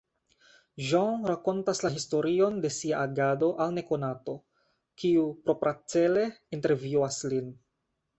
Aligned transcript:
Jean 0.91 1.25
rakontas 1.31 1.81
la 1.85 1.91
historion 1.97 2.55
de 2.63 2.71
sia 2.77 3.01
agado 3.09 3.49
al 3.65 3.75
nekonato, 3.75 4.35
kiu 5.03 5.27
propracele 5.51 6.25
intervjuas 6.59 7.21
lin. 7.35 7.53